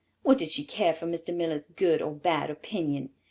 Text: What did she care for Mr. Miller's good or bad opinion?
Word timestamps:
What 0.23 0.39
did 0.39 0.49
she 0.49 0.63
care 0.63 0.95
for 0.95 1.05
Mr. 1.05 1.31
Miller's 1.31 1.67
good 1.67 2.01
or 2.01 2.09
bad 2.09 2.49
opinion? 2.49 3.11